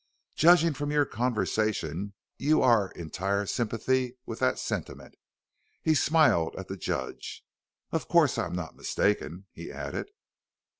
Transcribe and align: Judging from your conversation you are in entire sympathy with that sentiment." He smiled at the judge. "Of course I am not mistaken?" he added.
Judging 0.35 0.73
from 0.73 0.89
your 0.91 1.05
conversation 1.05 2.15
you 2.39 2.63
are 2.63 2.89
in 2.93 3.01
entire 3.01 3.45
sympathy 3.45 4.17
with 4.25 4.39
that 4.39 4.57
sentiment." 4.57 5.13
He 5.83 5.93
smiled 5.93 6.55
at 6.55 6.67
the 6.69 6.75
judge. 6.75 7.45
"Of 7.91 8.07
course 8.07 8.39
I 8.39 8.47
am 8.47 8.55
not 8.55 8.75
mistaken?" 8.75 9.45
he 9.53 9.71
added. 9.71 10.07